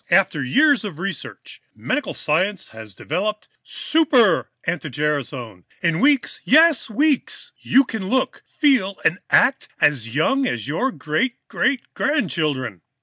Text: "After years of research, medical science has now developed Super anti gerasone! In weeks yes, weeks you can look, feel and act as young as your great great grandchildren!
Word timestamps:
"After 0.09 0.43
years 0.43 0.83
of 0.83 0.97
research, 0.97 1.61
medical 1.75 2.15
science 2.15 2.69
has 2.69 2.97
now 2.97 3.03
developed 3.03 3.47
Super 3.61 4.49
anti 4.65 4.89
gerasone! 4.89 5.65
In 5.83 5.99
weeks 5.99 6.39
yes, 6.43 6.89
weeks 6.89 7.51
you 7.59 7.83
can 7.83 8.09
look, 8.09 8.41
feel 8.47 8.99
and 9.05 9.19
act 9.29 9.67
as 9.79 10.09
young 10.09 10.47
as 10.47 10.67
your 10.67 10.91
great 10.91 11.35
great 11.47 11.81
grandchildren! 11.93 12.81